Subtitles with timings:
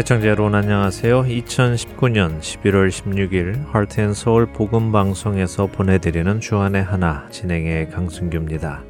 [0.00, 1.24] 애청자 여러분 안녕하세요.
[1.24, 8.82] 2019년 11월 16일 하트앤서울 복음 방송에서 보내드리는 주안의 하나 진행의 강승규입니다.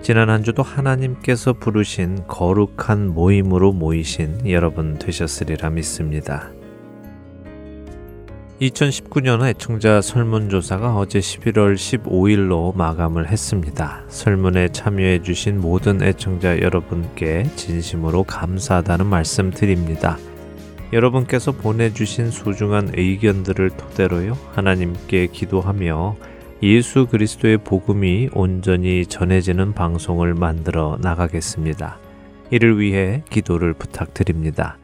[0.00, 6.52] 지난 한 주도 하나님께서 부르신 거룩한 모임으로 모이신 여러분 되셨으리라 믿습니다.
[8.64, 14.04] 2019년 애청자 설문조사가 어제 11월 15일로 마감을 했습니다.
[14.08, 20.16] 설문에 참여해 주신 모든 애청자 여러분께 진심으로 감사하다는 말씀 드립니다.
[20.94, 26.16] 여러분께서 보내주신 소중한 의견들을 토대로요, 하나님께 기도하며
[26.62, 31.98] 예수 그리스도의 복음이 온전히 전해지는 방송을 만들어 나가겠습니다.
[32.50, 34.78] 이를 위해 기도를 부탁드립니다.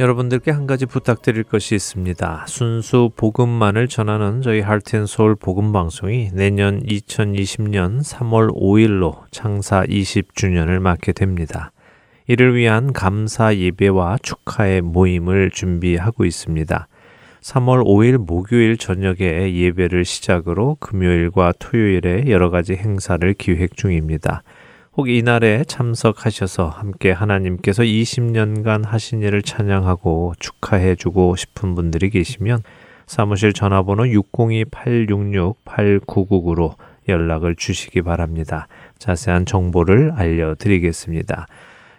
[0.00, 2.46] 여러분들께 한 가지 부탁드릴 것이 있습니다.
[2.48, 11.72] 순수 복음만을 전하는 저희 할텐서울 복음 방송이 내년 2020년 3월 5일로 창사 20주년을 맞게 됩니다.
[12.26, 16.88] 이를 위한 감사 예배와 축하의 모임을 준비하고 있습니다.
[17.42, 24.42] 3월 5일 목요일 저녁에 예배를 시작으로 금요일과 토요일에 여러 가지 행사를 기획 중입니다.
[24.94, 32.62] 혹 이날에 참석하셔서 함께 하나님께서 20년간 하신 일을 찬양하고 축하해 주고 싶은 분들이 계시면
[33.06, 36.74] 사무실 전화번호 602-866-8999로
[37.08, 38.68] 연락을 주시기 바랍니다.
[38.98, 41.46] 자세한 정보를 알려드리겠습니다.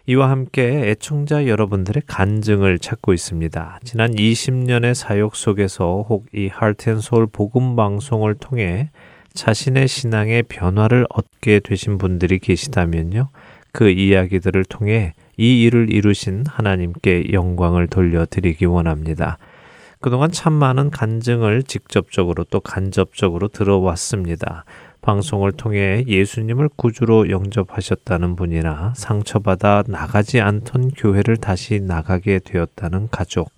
[0.06, 3.80] 이와 함께 애청자 여러분들의 간증을 찾고 있습니다.
[3.84, 8.92] 지난 20년의 사역 속에서 혹 이 하트앤소울 복음 방송을 통해
[9.34, 13.30] 자신의 신앙의 변화를 얻게 되신 분들이 계시다면요.
[13.72, 19.40] 그 이야기들을 통해 이 일을 이루신 하나님께 영광을 돌려드리기 원합니다.
[20.00, 24.66] 그동안 참 많은 간증을 직접적으로 또 간접적으로 들어왔습니다.
[25.02, 33.53] 방송을 통해 예수님을 구주로 영접하셨다는 분이나 상처받아 나가지 않던 교회를 다시 나가게 되었다는 가족,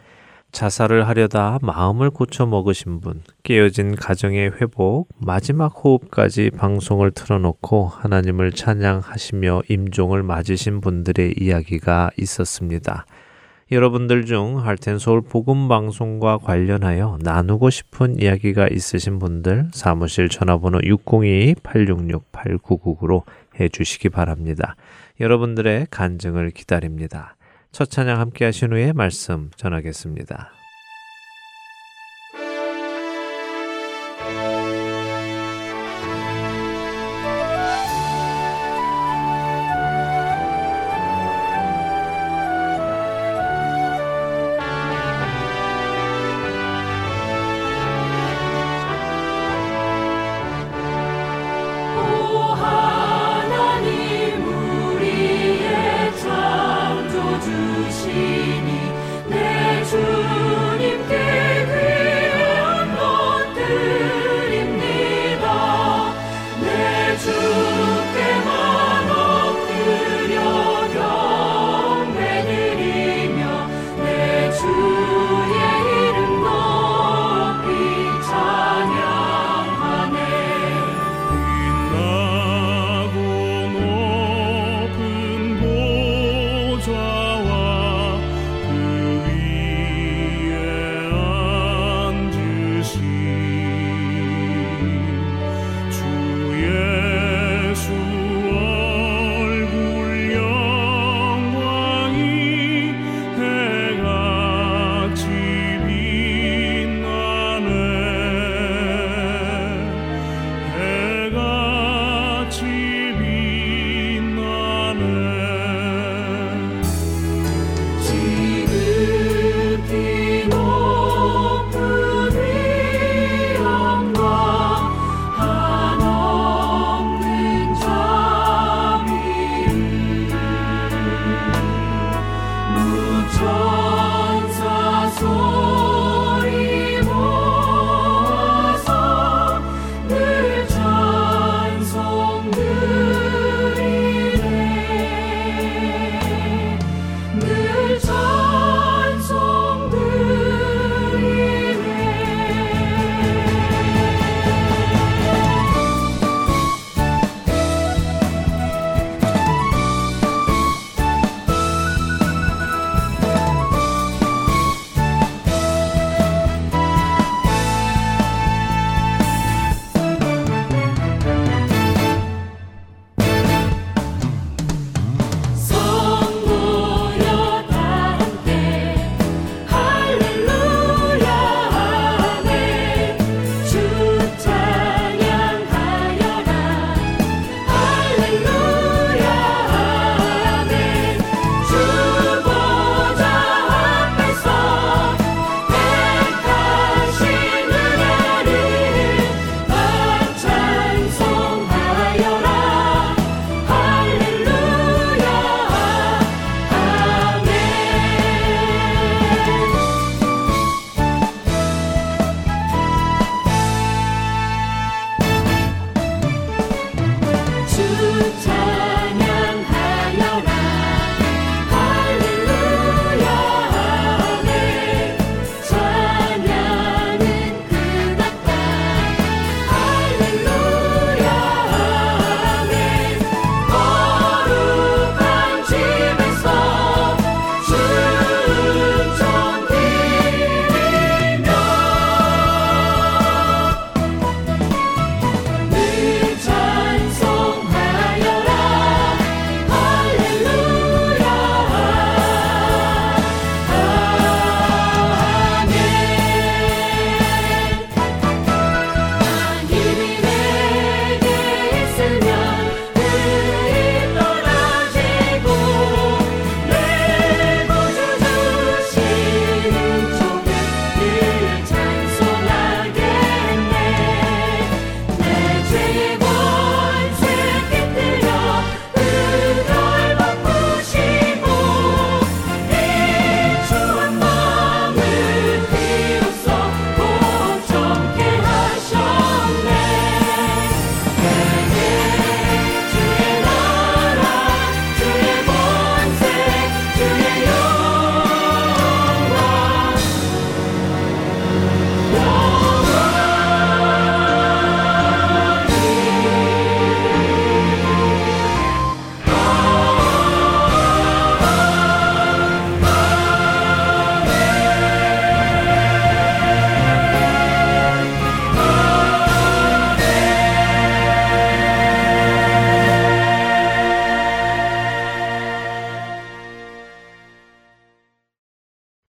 [0.56, 9.64] 자살을 하려다 마음을 고쳐 먹으신 분, 깨어진 가정의 회복, 마지막 호흡까지 방송을 틀어놓고 하나님을 찬양하시며
[9.68, 13.06] 임종을 맞으신 분들의 이야기가 있었습니다.
[13.70, 23.24] 여러분들 중 할텐 서울 복음 방송과 관련하여 나누고 싶은 이야기가 있으신 분들 사무실 전화번호 602-866-8999로
[23.60, 24.78] 해 주시기 바랍니다.
[25.20, 27.35] 여러분들의 간증을 기다립니다.
[27.76, 30.55] 첫 찬양 함께 하신 후에 말씀 전하겠습니다.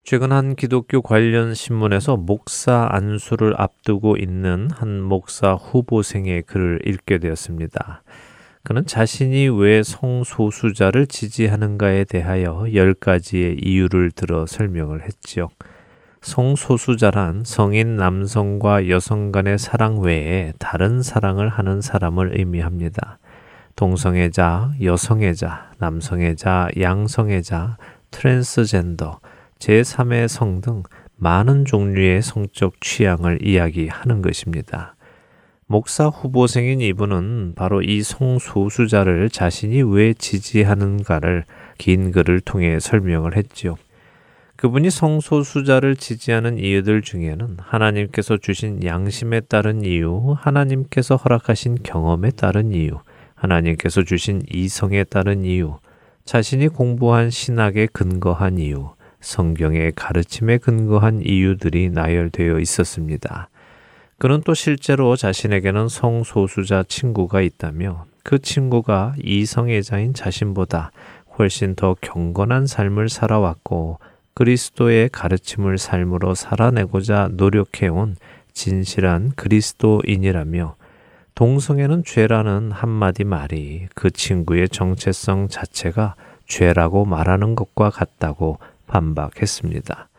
[0.06, 8.04] 최근 한 기독교 관련 신문에서 목사 안수를 앞두고 있는 한 목사 후보생의 글을 읽게 되었습니다.
[8.62, 15.50] 그는 자신이 왜 성소수자를 지지하는가에 대하여 열 가지의 이유를 들어 설명을 했지요.
[16.22, 23.18] 성소수자란 성인 남성과 여성 간의 사랑 외에 다른 사랑을 하는 사람을 의미합니다.
[23.76, 27.78] 동성애자, 여성애자, 남성애자, 양성애자,
[28.12, 29.20] 트랜스젠더,
[29.60, 30.84] 제3의 성 등
[31.18, 34.96] 많은 종류의 성적 취향을 이야기하는 것입니다.
[35.68, 41.46] 목사 후보생인 이분은 바로 이 성소수자를 자신이 왜 지지하는가를
[41.78, 43.76] 긴 글을 통해 설명을 했지요.
[44.58, 53.00] 그분이 성소수자를 지지하는 이유들 중에는 하나님께서 주신 양심에 따른 이유, 하나님께서 허락하신 경험에 따른 이유,
[53.34, 55.78] 하나님께서 주신 이성에 따른 이유,
[56.26, 58.92] 자신이 공부한 신학에 근거한 이유,
[59.26, 63.50] 성경의 가르침에 근거한 이유들이 나열되어 있었습니다.
[64.20, 70.92] 그는 또 실제로 자신에게는 성소수자 친구가 있다며 그 친구가 이성애자인 자신보다
[71.38, 74.00] 훨씬 더 경건한 삶을 살아왔고
[74.36, 78.16] 그리스도의 가르침을 삶으로 살아내고자 노력해온
[78.54, 80.76] 진실한 그리스도인이라며
[81.34, 86.16] 동성애는 죄라는 한마디 말이 그 친구의 정체성 자체가
[86.48, 90.10] 죄라고 말하는 것과 같다고 반박했습니다.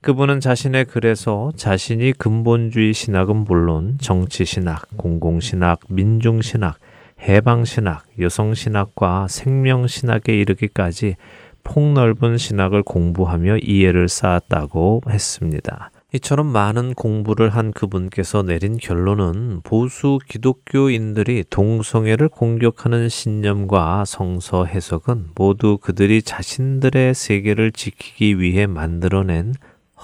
[0.00, 6.78] 그분은 자신의 글에서 자신이 근본주의 신학은 물론 정치신학, 공공신학, 민중신학,
[7.20, 11.16] 해방신학, 여성신학과 생명신학에 이르기까지
[11.64, 15.90] 폭넓은 신학을 공부하며 이해를 쌓았다고 했습니다.
[16.14, 25.76] 이처럼 많은 공부를 한 그분께서 내린 결론은 보수 기독교인들이 동성애를 공격하는 신념과 성서 해석은 모두
[25.76, 29.52] 그들이 자신들의 세계를 지키기 위해 만들어낸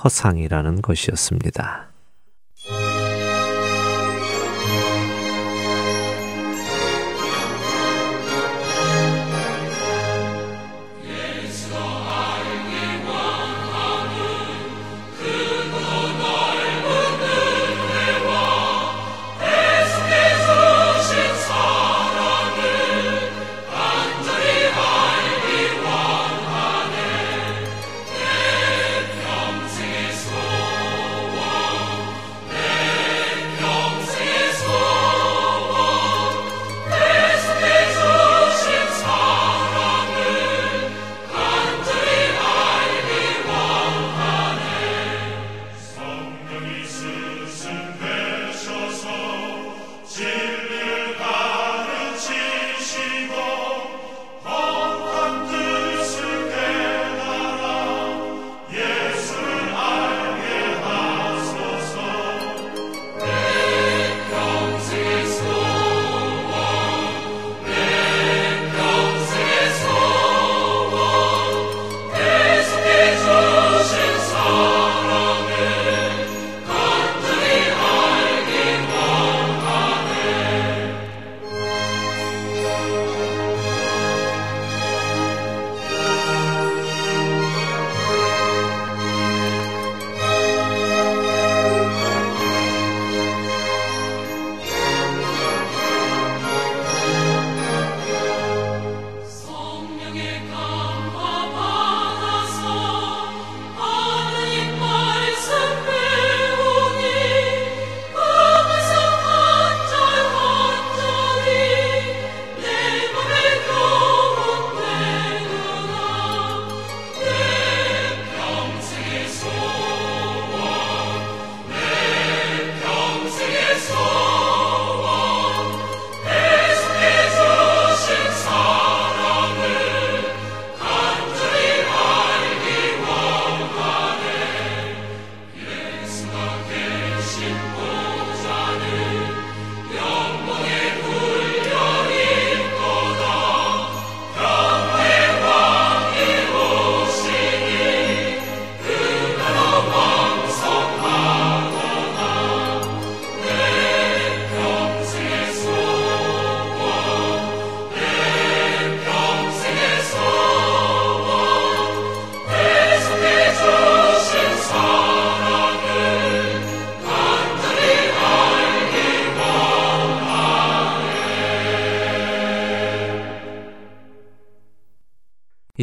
[0.03, 1.94] 허상이라는 것이었습니다.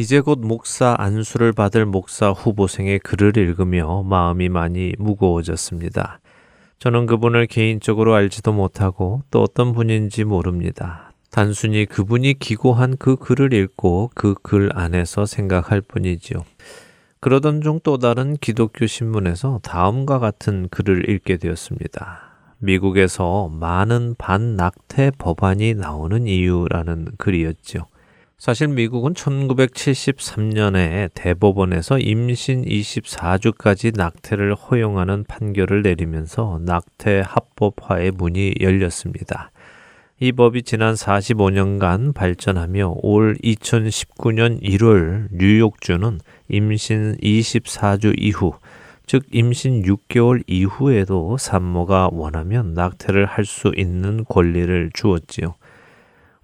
[0.02, 6.18] 이제 곧 목사 안수를 받을 목사 후보생의 글을 읽으며 마음이 많이 무거워졌습니다.
[6.80, 11.12] 저는 그분을 개인적으로 알지도 못하고 또 어떤 분인지 모릅니다.
[11.30, 16.44] 단순히 그분이 기고한 그 글을 읽고 그 글 안에서 생각할 뿐이지요.
[17.20, 22.22] 그러던 중 또 다른 기독교 신문에서 다음과 같은 글을 읽게 되었습니다.
[22.58, 27.86] 미국에서 많은 반낙태 법안이 나오는 이유라는 글이었죠.
[28.42, 39.52] 사실 미국은 1973년에 대법원에서 임신 24주까지 낙태를 허용하는 판결을 내리면서 낙태 합법화의 문이 열렸습니다.
[40.18, 46.18] 이 법이 지난 45년간 발전하며 올 2019년 1월 뉴욕주는
[46.48, 48.54] 임신 24주 이후,
[49.06, 55.54] 즉 임신 6개월 이후에도 산모가 원하면 낙태를 할 수 있는 권리를 주었지요.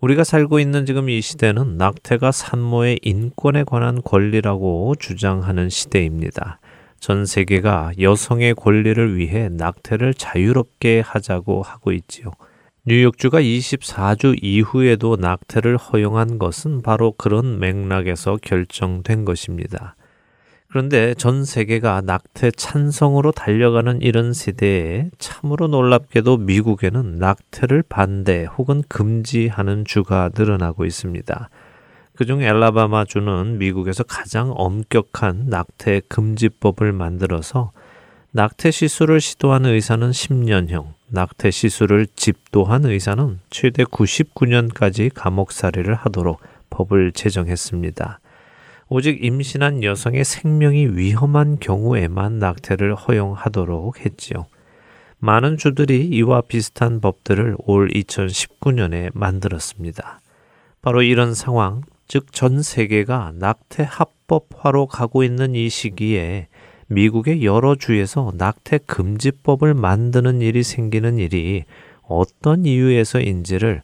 [0.01, 6.61] 우리가 살고 있는 지금 이 시대는 낙태가 산모의 인권에 관한 권리라고 주장하는 시대입니다.
[7.01, 12.31] 전 세계가 여성의 권리를 위해 낙태를 자유롭게 하자고 하고 있지요.
[12.87, 19.97] 뉴욕주가 24주 이후에도 낙태를 허용한 것은 바로 그런 맥락에서 결정된 것입니다.
[20.71, 29.87] 그런데 전 세계가 낙태 찬성으로 달려가는 이런 시대에 참으로 놀랍게도 미국에는 낙태를 반대 혹은 금지하는
[29.87, 31.49] 주가 늘어나고 있습니다.
[32.17, 37.73] 그중 엘라바마주는 미국에서 가장 엄격한 낙태 금지법을 만들어서
[38.33, 47.13] 낙태 시술을 시도한 의사는 10년형, 낙태 시술을 집도한 의사는 최대 99년까지 감옥 살이를 하도록 법을
[47.13, 48.21] 제정했습니다.
[48.91, 54.47] 오직 임신한 여성의 생명이 위험한 경우에만 낙태를 허용하도록 했지요.
[55.19, 60.21] 많은 주들이 이와 비슷한 법들을 올 2019년에 만들었습니다.
[60.81, 66.49] 바로 이런 상황, 즉 전 세계가 낙태 합법화로 가고 있는 이 시기에
[66.87, 71.65] 미국의 여러 주에서 낙태 금지법을 만드는 일이 생기는 일이
[72.03, 73.83] 어떤 이유에서인지를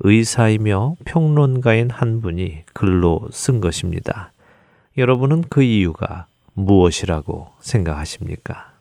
[0.00, 4.32] 의사이며 평론가인 한 분이 글로 쓴 것입니다.
[4.98, 8.75] 여러분은 그 이유가 무엇이라고 생각하십니까?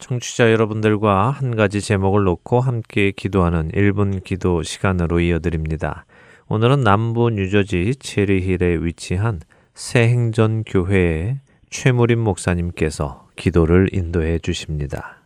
[0.00, 6.04] 청취자 여러분들과 한 가지 제목을 놓고 함께 기도하는 1분 기도 시간으로 이어드립니다.
[6.48, 9.40] 오늘은 남부 뉴저지 체리힐에 위치한
[9.74, 11.38] 새행전 교회의
[11.70, 15.18] 최무림 목사님께서 기도를 인도해 주십니다.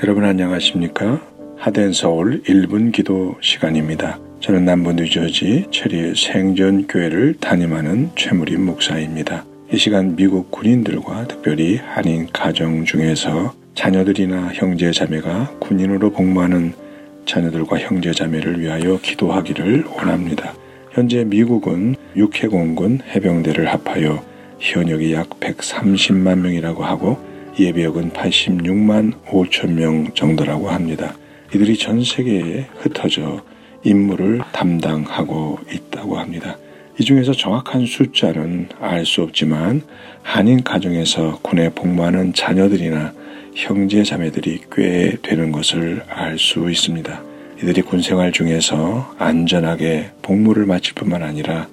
[0.00, 1.20] 여러분 안녕하십니까?
[1.56, 4.27] 하덴 서울 1분 기도 시간입니다.
[4.40, 9.44] 저는 남부 뉴저지 체리 생전 교회를 담임하는 최무림 목사입니다.
[9.72, 16.72] 이 시간 미국 군인들과 특별히 한인 가정 중에서 자녀들이나 형제 자매가 군인으로 복무하는
[17.26, 20.54] 자녀들과 형제 자매를 위하여 기도하기를 원합니다.
[20.92, 24.24] 현재 미국은 육해공군 해병대를 합하여
[24.60, 27.18] 현역이 약 130만 명이라고 하고
[27.58, 31.16] 예비역은 86만 5천 명 정도라고 합니다.
[31.52, 33.42] 이들이 전 세계에 흩어져
[33.88, 36.58] 임무를 담당하고 있다고 합니다.
[37.00, 39.82] 이 중에서 정확한 숫자는 알 수 없지만
[40.22, 43.12] 한인 가정에서 군에 복무하는 자녀들이나
[43.54, 47.22] 형제 자매들이 꽤 되는 것을 알 수 있습니다.
[47.62, 51.68] 이들이 군 생활 중에서 안전하게 복무를 마칠 뿐만 아니라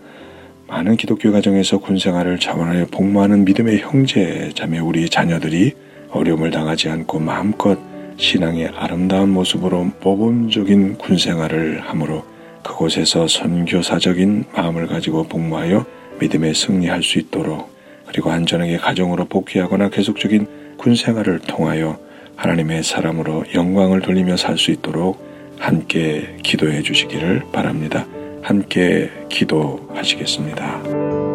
[0.68, 5.74] 많은 기독교 가정에서 군 생활을 자원하여 복무하는 믿음의 형제 자매 우리 자녀들이
[6.10, 7.78] 어려움을 당하지 않고 마음껏
[8.18, 12.24] 신앙의 아름다운 모습으로 모범적인 군 생활을 함으로
[12.64, 15.86] 그곳에서 선교사적인 마음을 가지고 복무하여
[16.20, 17.74] 믿음에 승리할 수 있도록
[18.08, 21.98] 그리고 안전하게 가정으로 복귀하거나 계속적인 군 생활을 통하여
[22.36, 25.24] 하나님의 사람으로 영광을 돌리며 살 수 있도록
[25.58, 28.06] 함께 기도해 주시기를 바랍니다.
[28.42, 31.35] 함께 기도하시겠습니다.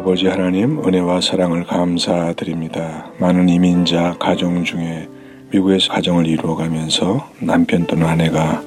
[0.00, 3.12] 아버지 하나님 은혜와 사랑을 감사드립니다.
[3.18, 5.06] 많은 이민자 가정 중에
[5.50, 8.62] 미국에서 가정을 이루어가면서 남편 또는 아내가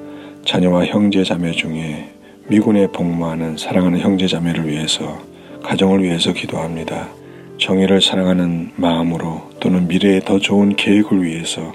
[0.46, 2.12] 자녀와 형제 자매 중에
[2.50, 5.18] 미군에 복무하는 사랑하는 형제 자매를 위해서
[5.64, 7.10] 가정을 위해서 기도합니다.
[7.58, 11.74] 정의를 사랑하는 마음으로 또는 미래에 더 좋은 계획을 위해서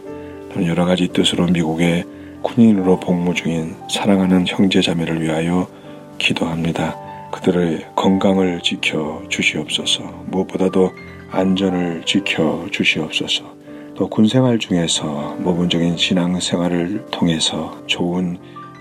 [0.52, 2.04] 또는 여러 가지 뜻으로 미국에
[2.42, 5.66] 군인으로 복무 중인 사랑하는 형제 자매를 위하여
[6.18, 7.07] 기도합니다.
[7.30, 10.02] 그들의 건강을 지켜 주시옵소서.
[10.26, 10.92] 무엇보다도
[11.30, 13.44] 안전을 지켜 주시옵소서.
[13.94, 18.38] 또 군생활 중에서 모범적인 신앙생활을 통해서 좋은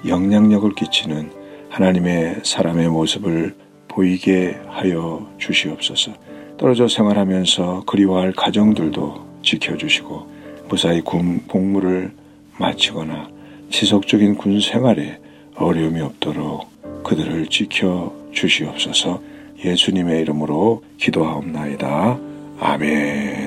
[0.08, 1.32] 영향력을 끼치는
[1.70, 3.56] 하나님의 사람의 모습을
[3.88, 6.14] 보이게 하여 주시옵소서.
[6.58, 10.28] 떨어져 생활하면서 그리워할 가정들도 지켜주시고
[10.70, 12.12] 무사히 군 복무를
[12.60, 13.30] 마치거나
[13.70, 15.20] 지속적인 군 생활에
[15.56, 16.70] 어려움이 없도록
[17.04, 19.22] 그들을 지켜 주시옵소서
[19.66, 22.20] 예수님의 이름으로 기도하옵나이다.
[22.60, 23.47] 아멘.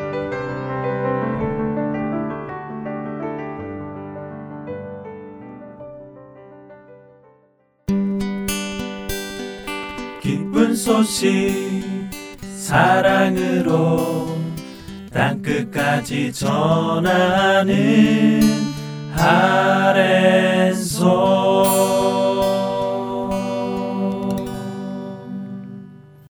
[10.91, 12.09] 소식
[12.57, 14.27] 사랑으로
[15.13, 17.71] 땅끝까지 전하는
[19.15, 20.91] 아랜소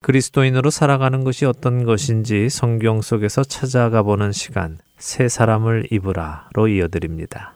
[0.01, 7.55] 그리스도인으로 살아가는 것이 어떤 것인지 성경 속에서 찾아가 보는 시간 새 사람을 입으라로 이어드립니다.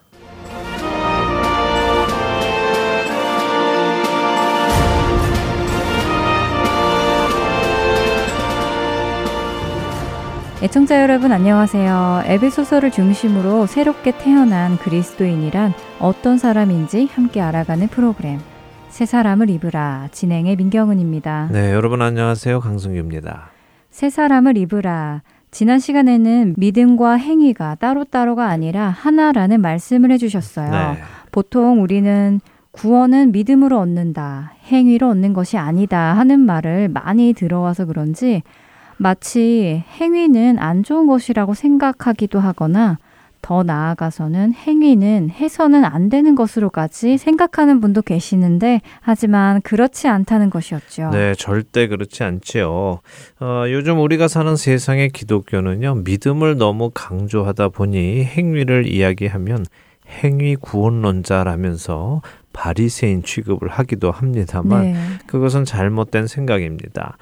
[10.62, 12.22] 애청자 여러분 안녕하세요.
[12.24, 18.38] 에베소서를 중심으로 새롭게 태어난 그리스도인이란 어떤 사람인지 함께 알아가는 프로그램
[18.88, 21.50] 새 사람을 입으라 진행의 민경은입니다.
[21.52, 22.60] 네, 여러분 안녕하세요.
[22.60, 23.50] 강승규입니다.
[23.90, 30.70] 새 사람을 입으라 지난 시간에는 믿음과 행위가 따로따로가 아니라 하나라는 말씀을 해 주셨어요.
[30.70, 31.02] 네.
[31.32, 32.40] 보통 우리는
[32.70, 38.42] 구원은 믿음으로 얻는다, 행위로 얻는 것이 아니다 하는 말을 많이 들어와서 그런지
[38.98, 42.98] 마치 행위는 안 좋은 것이라고 생각하기도 하거나
[43.46, 51.10] 더 나아가서는 행위는 해서는 안 되는 것으로까지 생각하는 분도 계시는데 하지만 그렇지 않다는 것이었죠.
[51.10, 52.98] 네, 절대 그렇지 않지요.
[53.38, 59.64] 어, 요즘 우리가 사는 세상의 기독교는요, 믿음을 너무 강조하다 보니 행위를 이야기하면
[60.08, 64.96] 행위 구원론자라면서 바리새인 취급을 하기도 합니다만 네.
[65.26, 67.16] 그것은 잘못된 생각입니다.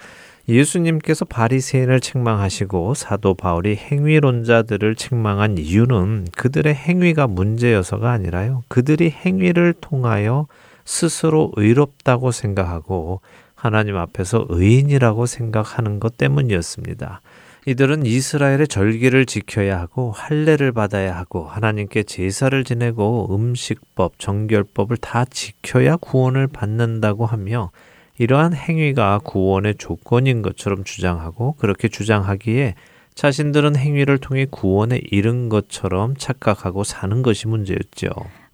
[0.48, 8.62] 예수님께서 바리새인을 책망하시고 사도 바울이 행위론자들을 책망한 이유는 그들의 행위가 문제여서가 아니라요.
[8.68, 10.46] 그들이 행위를 통하여
[10.84, 13.20] 스스로 의롭다고 생각하고
[13.54, 17.22] 하나님 앞에서 의인이라고 생각하는 것 때문이었습니다.
[17.66, 25.96] 이들은 이스라엘의 절기를 지켜야 하고 할례를 받아야 하고 하나님께 제사를 지내고 음식법, 정결법을 다 지켜야
[25.96, 27.70] 구원을 받는다고 하며
[28.18, 32.74] 이러한 행위가 구원의 조건인 것처럼 주장하고 그렇게 주장하기에
[33.14, 38.08] 자신들은 행위를 통해 구원에 이른 것처럼 착각하고 사는 것이 문제였죠.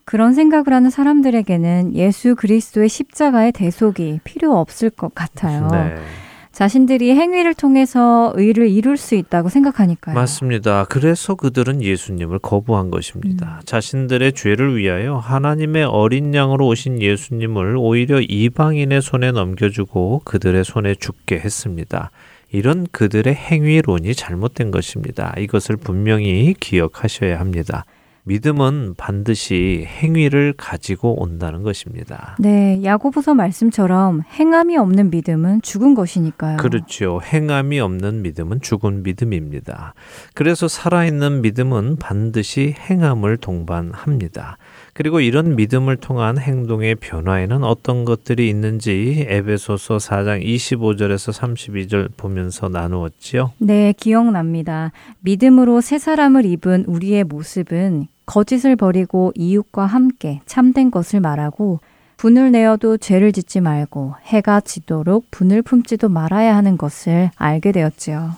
[0.04, 5.68] 그런 생각을 하는 사람들에게는 예수 그리스도의 십자가의 대속이 필요 없을 것 같아요.
[5.68, 5.96] 네.
[6.60, 10.14] 자신들이 행위를 통해서 의를 이룰 수 있다고 생각하니까요.
[10.14, 10.84] 맞습니다.
[10.90, 13.62] 그래서 그들은 예수님을 거부한 것입니다.
[13.64, 21.36] 자신들의 죄를 위하여 하나님의 어린 양으로 오신 예수님을 오히려 이방인의 손에 넘겨주고 그들의 손에 죽게
[21.36, 22.10] 했습니다.
[22.52, 25.32] 이런 그들의 행위론이 잘못된 것입니다.
[25.38, 27.86] 이것을 분명히 기억하셔야 합니다.
[28.30, 32.36] 믿음은 반드시 행위를 가지고 온다는 것입니다.
[32.38, 36.58] 네, 야고보서 말씀처럼 행함이 없는 믿음은 죽은 것이니까요.
[36.58, 37.20] 그렇죠.
[37.24, 39.94] 행함이 없는 믿음은 죽은 믿음입니다.
[40.34, 44.58] 그래서 살아있는 믿음은 반드시 행함을 동반합니다.
[44.94, 53.54] 그리고 이런 믿음을 통한 행동의 변화에는 어떤 것들이 있는지 에베소서 4장 25절에서 32절 보면서 나누었지요.
[53.58, 54.92] 네, 기억납니다.
[55.20, 61.80] 믿음으로 새 사람을 입은 우리의 모습은 거짓을 버리고 이웃과 함께 참된 것을 말하고
[62.16, 68.30] 분을 내어도 죄를 짓지 말고 해가 지도록 분을 품지도 말아야 하는 것을 알게 되었지요.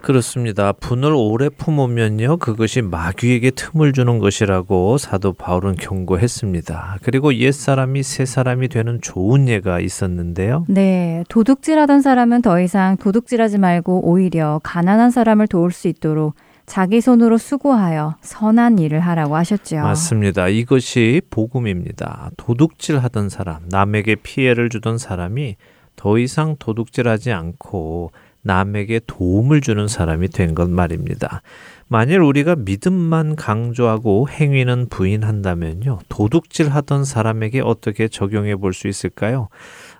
[0.00, 0.72] 그렇습니다.
[0.72, 6.98] 분을 오래 품으면요, 그것이 마귀에게 틈을 주는 것이라고 사도 바울은 경고했습니다.
[7.02, 10.64] 그리고 옛 사람이 새 사람이 되는 좋은 예가 있었는데요.
[10.68, 16.34] 네, 도둑질하던 사람은 더 이상 도둑질하지 말고 오히려 가난한 사람을 도울 수 있도록
[16.68, 19.76] 자기 손으로 수고하여 선한 일을 하라고 하셨죠.
[19.76, 20.48] 맞습니다.
[20.48, 22.30] 이것이 복음입니다.
[22.36, 25.56] 도둑질 하던 사람, 남에게 피해를 주던 사람이
[25.96, 31.42] 더 이상 도둑질하지 않고 남에게 도움을 주는 사람이 된 것 말입니다.
[31.90, 36.00] 만일 우리가 믿음만 강조하고 행위는 부인한다면요.
[36.10, 39.48] 도둑질 하던 사람에게 어떻게 적용해 볼 수 있을까요?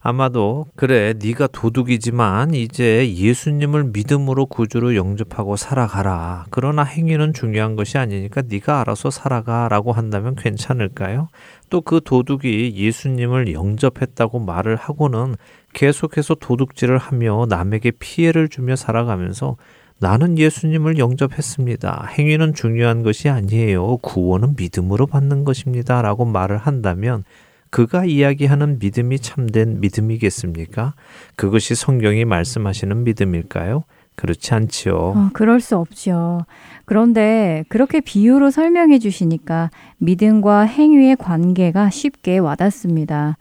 [0.01, 6.45] 아마도 그래 네가 도둑이지만 이제 예수님을 믿음으로 구주로 영접하고 살아가라.
[6.51, 11.29] 그러나 행위는 중요한 것이 아니니까 네가 알아서 살아가라고 한다면 괜찮을까요?
[11.71, 15.37] 또 그 도둑이 예수님을 영접했다고 말을 하고는
[15.73, 19.57] 계속해서 도둑질을 하며 남에게 피해를 주며 살아가면서
[20.01, 22.09] 나는 예수님을 영접했습니다.
[22.17, 23.99] 행위는 중요한 것이 아니에요.
[23.99, 26.03] 구원은 믿음으로 받는 것입니다.
[26.03, 27.25] 라고 말을 한다면
[27.71, 30.95] 그가 이야기하는 믿음이 참된 믿음이겠습니까?
[31.37, 33.85] 그것이 성경이 말씀하시는 믿음일까요?
[34.15, 34.97] 그렇지 않지요.
[34.97, 36.41] 어, 그럴 수 없지요.
[36.85, 43.37] 그런데 그렇게 비유로 설명해 주시니까 믿음과 행위의 관계가 쉽게 와닿습니다.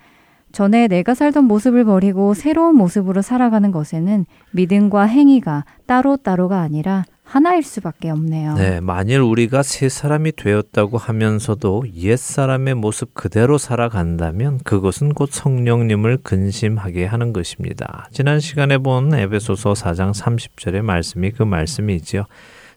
[0.58, 8.10] 전에 내가 살던 모습을 버리고 새로운 모습으로 살아가는 것에는 믿음과 행위가 따로따로가 아니라 하나일 수밖에
[8.10, 8.56] 없네요.
[8.56, 16.18] 네, 만일 우리가 새 사람이 되었다고 하면서도 옛 사람의 모습 그대로 살아간다면 그것은 곧 성령님을
[16.24, 18.10] 근심하게 하는 것입니다.
[18.12, 22.24] 지난 시간에 본 에베소서 4장 30절의 말씀이 그 말씀이지요.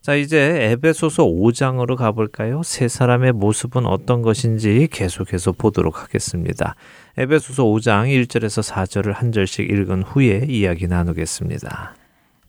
[0.03, 2.63] 자, 이제 에베소서 5장으로 가볼까요?
[2.63, 6.75] 새 사람의 모습은 어떤 것인지 계속해서 보도록 하겠습니다.
[7.19, 11.95] 에베소서 5장 1절에서 4절을 한 절씩 읽은 후에 이야기 나누겠습니다.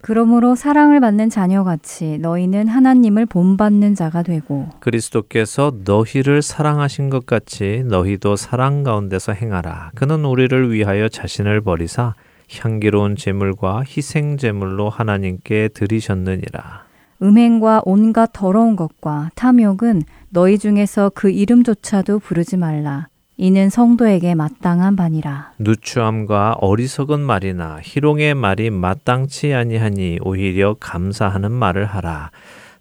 [0.01, 8.35] 그러므로 사랑을 받는 자녀같이 너희는 하나님을 본받는 자가 되고 그리스도께서 너희를 사랑하신 것 같이 너희도
[8.35, 9.91] 사랑 가운데서 행하라.
[9.93, 12.15] 그는 우리를 위하여 자신을 버리사
[12.51, 16.85] 향기로운 제물과 희생 제물로 하나님께 드리셨느니라.
[17.21, 23.07] 음행과 온갖 더러운 것과 탐욕은 너희 중에서 그 이름조차도 부르지 말라.
[23.37, 25.53] 이는 성도에게 마땅한 바니라.
[25.57, 32.29] 누추함과 어리석은 말이나 희롱의 말이 마땅치 아니하니 오히려 감사하는 말을 하라.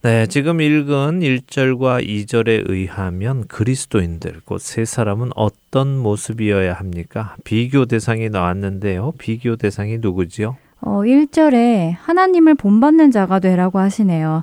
[0.02, 7.36] 네, 지금 읽은 1절과 2절에 의하면 그리스도인들, 곧 세 사람은 어떤 모습이어야 합니까?
[7.44, 9.12] 비교 대상이 나왔는데요.
[9.18, 10.56] 비교 대상이 누구지요?
[10.80, 14.42] 어, 1절에 하나님을 본받는 자가 되라고 하시네요.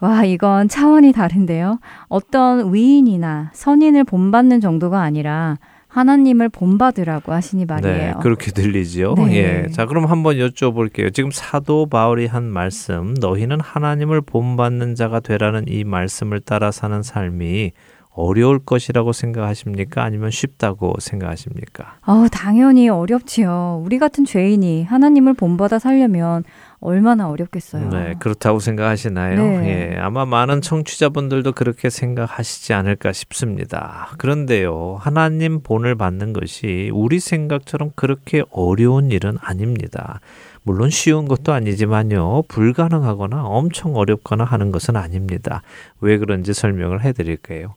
[0.00, 1.78] 와, 이건 차원이 다른데요.
[2.08, 7.96] 어떤 위인이나 선인을 본받는 정도가 아니라 하나님을 본받으라고 하시니 말이에요.
[7.96, 9.14] 네, 그렇게 들리지요.
[9.14, 9.36] 네.
[9.36, 9.70] 예.
[9.70, 11.14] 자, 그럼 한번 여쭤볼게요.
[11.14, 17.72] 지금 사도 바울이 한 말씀, 너희는 하나님을 본받는 자가 되라는 이 말씀을 따라 사는 삶이
[18.10, 20.02] 어려울 것이라고 생각하십니까?
[20.02, 21.96] 아니면 쉽다고 생각하십니까?
[22.06, 23.82] 어, 당연히 어렵지요.
[23.84, 26.44] 우리 같은 죄인이 하나님을 본받아 살려면
[26.80, 27.88] 얼마나 어렵겠어요.
[27.88, 29.42] 네, 그렇다고 생각하시나요?
[29.42, 29.92] 네.
[29.94, 34.10] 예, 아마 많은 청취자분들도 그렇게 생각하시지 않을까 싶습니다.
[34.18, 40.20] 그런데요, 하나님 본을 받는 것이 우리 생각처럼 그렇게 어려운 일은 아닙니다.
[40.62, 45.62] 물론 쉬운 것도 아니지만요, 불가능하거나 엄청 어렵거나 하는 것은 아닙니다.
[46.00, 47.74] 왜 그런지 설명을 해드릴게요.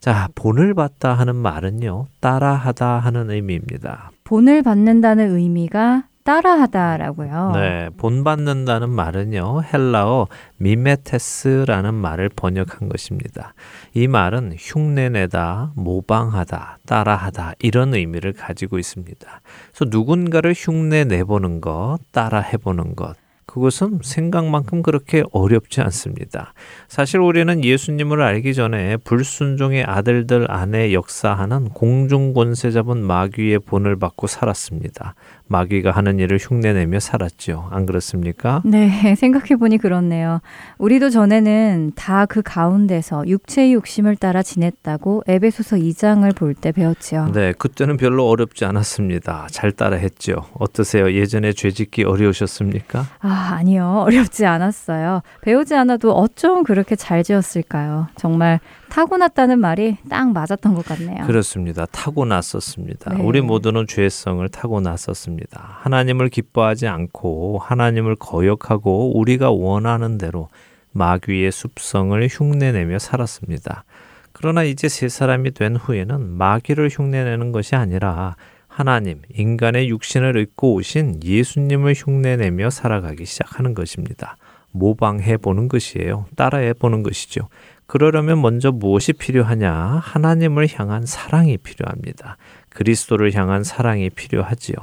[0.00, 4.10] 자, 본을 받다 하는 말은요, 따라하다 하는 의미입니다.
[4.24, 7.52] 본을 받는다는 의미가 따라하다라고요.
[7.54, 10.28] 네, 본받는다는 말은요, 헬라어
[10.58, 13.54] 미메테스라는 말을 번역한 것입니다.
[13.94, 19.40] 이 말은 흉내내다, 모방하다, 따라하다 이런 의미를 가지고 있습니다.
[19.72, 23.16] 그래서 누군가를 흉내 내보는 것, 따라 해보는 것,
[23.50, 26.54] 그것은 생각만큼 그렇게 어렵지 않습니다.
[26.86, 34.28] 사실 우리는 예수님을 알기 전에 불순종의 아들들 안에 역사하는 공중 권세 잡은 마귀의 본을 받고
[34.28, 35.16] 살았습니다.
[35.54, 37.68] 마귀가 하는 일을 흉내내며 살았죠.
[37.72, 38.62] 안 그렇습니까?
[38.64, 38.88] 네,
[39.18, 40.40] 생각해 보니 그렇네요.
[40.78, 47.32] 우리도 전에는 다 그 가운데서 육체의 욕심을 따라 지냈다고 에베소서 2장을 볼 때 배웠지요.
[47.32, 49.48] 네, 그때는 별로 어렵지 않았습니다.
[49.50, 50.44] 잘 따라 했죠.
[50.58, 51.12] 어떠세요?
[51.12, 53.06] 예전에 죄짓기 어려우셨습니까?
[53.20, 54.02] 아, 아니요.
[54.06, 55.22] 어렵지 않았어요.
[55.42, 58.06] 배우지 않아도 어쩜 그렇게 잘 지었을까요?
[58.16, 61.26] 정말 타고났다는 말이 딱 맞았던 것 같네요.
[61.26, 61.86] 그렇습니다.
[61.86, 63.14] 타고났었습니다.
[63.14, 63.22] 네.
[63.22, 65.78] 우리 모두는 죄성을 타고났었습니다.
[65.80, 70.48] 하나님을 기뻐하지 않고 하나님을 거역하고 우리가 원하는 대로
[70.92, 73.84] 마귀의 습성을 흉내내며 살았습니다.
[74.32, 78.36] 그러나 이제 세 사람이 된 후에는 마귀를 흉내내는 것이 아니라
[78.66, 84.36] 하나님, 인간의 육신을 입고 오신 예수님을 흉내내며 살아가기 시작하는 것입니다.
[84.72, 86.26] 모방해 보는 것이에요.
[86.36, 87.48] 따라해 보는 것이죠.
[87.90, 89.72] 그러려면 먼저 무엇이 필요하냐?
[89.74, 92.36] 하나님을 향한 사랑이 필요합니다.
[92.68, 94.76] 그리스도를 향한 사랑이 필요하지요.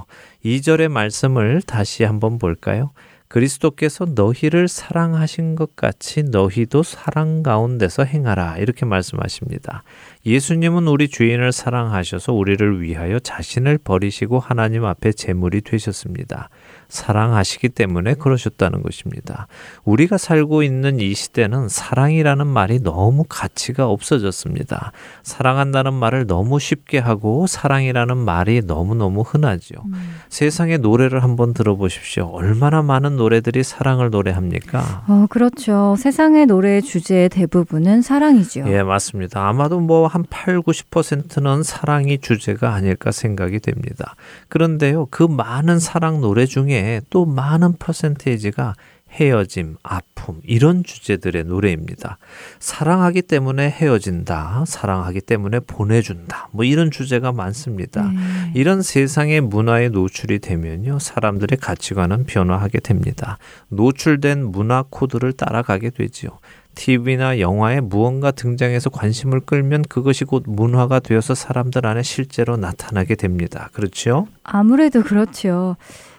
[0.43, 2.91] 2절의 말씀을 다시 한번 볼까요?
[3.29, 8.57] 그리스도께서 너희를 사랑하신 것 같이 너희도 사랑 가운데서 행하라.
[8.57, 9.83] 이렇게 말씀하십니다.
[10.25, 16.49] 예수님은 우리 주인을 사랑하셔서 우리를 위하여 자신을 버리시고 하나님 앞에 제물이 되셨습니다.
[16.89, 19.47] 사랑하시기 때문에 그러셨다는 것입니다.
[19.83, 24.91] 우리가 살고 있는 이 시대는 사랑이라는 말이 너무 가치가 없어졌습니다.
[25.23, 29.75] 사랑한다는 말을 너무 쉽게 하고 사랑이라는 말이 너무너무 흔하죠.
[29.85, 30.15] 음.
[30.29, 32.25] 세상의 노래를 한번 들어보십시오.
[32.31, 35.03] 얼마나 많은 노래들이 사랑을 노래합니까?
[35.07, 35.95] 어, 그렇죠.
[35.97, 38.63] 세상의 노래의 주제의 대부분은 사랑이죠.
[38.67, 39.47] 예, 맞습니다.
[39.47, 44.15] 아마도 뭐 한 8, 90%는 사랑이 주제가 아닐까 생각이 됩니다.
[44.49, 48.75] 그런데요, 그 많은 사랑 노래 중에 중에 또 많은 퍼센테이지가
[49.09, 52.17] 헤어짐, 아픔, 이런 주제들의 노래입니다.
[52.59, 58.03] 사랑하기 때문에 헤어진다, 사랑하기 때문에 보내준다, 뭐 이런 주제가 많습니다.
[58.03, 58.51] 네.
[58.53, 63.37] 이런 세상의 문화에 노출이 되면요, 사람들의 가치관은 변화하게 됩니다.
[63.69, 66.31] 노출된 문화 코드를 따라가게 되지요.
[66.75, 73.69] TV나 영화에 무언가 등장해서 관심을 끌면 그것이 곧 문화가 되어서 사람들 안에 실제로 나타나게 됩니다.
[73.71, 74.27] 그렇죠?
[74.43, 75.75] 아무래도 그렇죠.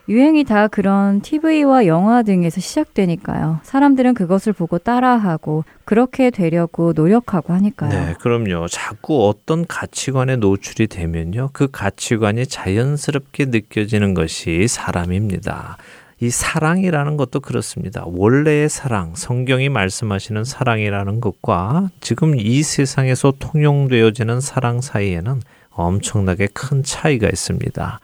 [0.09, 3.61] 유행이 다 그런 TV와 영화 등에서 시작되니까요.
[3.63, 7.91] 사람들은 그것을 보고 따라하고 그렇게 되려고 노력하고 하니까요.
[7.91, 8.69] 네, 그럼요.
[8.69, 11.51] 자꾸 어떤 가치관에 노출이 되면요.
[11.53, 15.77] 그 가치관이 자연스럽게 느껴지는 것이 사람입니다.
[16.21, 18.03] 이 사랑이라는 것도 그렇습니다.
[18.07, 25.41] 원래의 사랑, 성경이 말씀하시는 사랑이라는 것과 지금 이 세상에서 통용되어지는 사랑 사이에는
[25.71, 28.01] 엄청나게 큰 차이가 있습니다.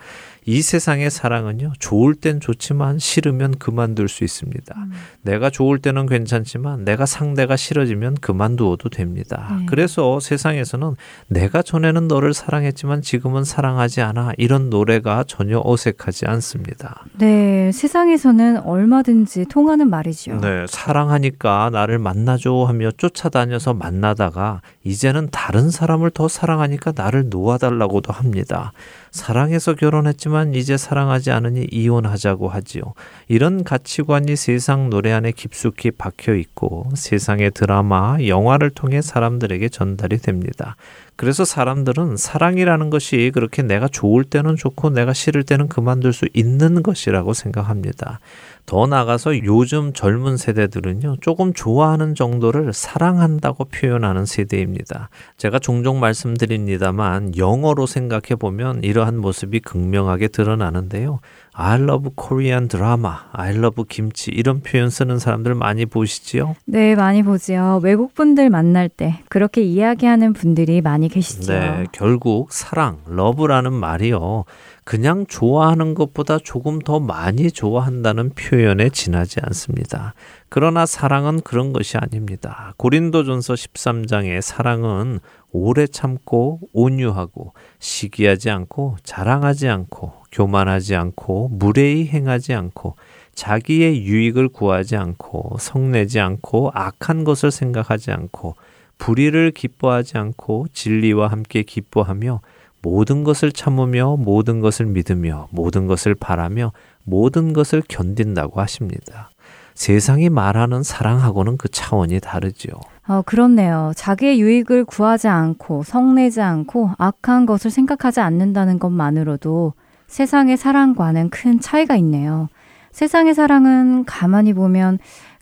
[0.46, 4.74] 이 세상의 사랑은요, 좋을 땐 좋지만 싫으면 그만둘 수 있습니다.
[4.76, 4.92] 음.
[5.22, 9.56] 내가 좋을 때는 괜찮지만 내가 상대가 싫어지면 그만두어도 됩니다.
[9.58, 9.66] 네.
[9.66, 10.96] 그래서 세상에서는
[11.28, 17.04] 내가 전에는 너를 사랑했지만 지금은 사랑하지 않아 이런 노래가 전혀 어색하지 않습니다.
[17.18, 20.40] 네, 세상에서는 얼마든지 통하는 말이죠.
[20.40, 28.72] 네, 사랑하니까 나를 만나줘 하며 쫓아다녀서 만나다가 이제는 다른 사람을 더 사랑하니까 나를 놓아달라고도 합니다.
[29.14, 32.94] 사랑해서 결혼했지만 이제 사랑하지 않으니 이혼하자고 하지요.
[33.28, 40.74] 이런 가치관이 세상 노래 안에 깊숙이 박혀 있고 세상의 드라마, 영화를 통해 사람들에게 전달이 됩니다.
[41.16, 46.82] 그래서 사람들은 사랑이라는 것이 그렇게 내가 좋을 때는 좋고 내가 싫을 때는 그만둘 수 있는
[46.82, 48.20] 것이라고 생각합니다.
[48.66, 55.10] 더 나아가서 요즘 젊은 세대들은요, 조금 좋아하는 정도를 사랑한다고 표현하는 세대입니다.
[55.36, 61.20] 제가 종종 말씀드립니다만, 영어로 생각해 보면 이러한 모습이 극명하게 드러나는데요.
[61.56, 66.56] I love Korean drama, I love 김치 이런 표현 쓰는 사람들 많이 보시지요?
[66.66, 67.80] 네, 많이 보지요.
[67.82, 71.52] 외국 분들 만날 때 그렇게 이야기하는 분들이 많이 계시죠.
[71.52, 74.44] 네, 결국 사랑, 러브라는 말이요.
[74.84, 80.14] 그냥 좋아하는 것보다 조금 더 많이 좋아한다는 표현에 지나지 않습니다.
[80.50, 82.74] 그러나 사랑은 그런 것이 아닙니다.
[82.76, 85.20] 고린도전서 13장의 사랑은
[85.52, 92.96] 오래 참고 온유하고 시기하지 않고 자랑하지 않고 교만하지 않고 무례히 행하지 않고
[93.34, 98.54] 자기의 유익을 구하지 않고 성내지 않고 악한 것을 생각하지 않고
[98.98, 102.40] 불의를 기뻐하지 않고 진리와 함께 기뻐하며
[102.84, 106.72] 모든 것을 참으며 모든 것을 믿으며 모든 것을 바라며
[107.02, 109.30] 모든 것을 견딘다고 하십니다.
[109.72, 112.74] 세상이 말하는 사랑하고는 그 차원이 다르지요.
[113.08, 113.92] 어, 그렇네요.
[113.96, 119.72] 자기의 유익을 구하지 않고 성내지 않고 악한 것을 생각하지 않는다는 것만으로도
[120.06, 122.48] 세상의 사랑과는 큰 차이가 있네요.
[122.92, 124.98] 세상의 사랑은 가만히 보면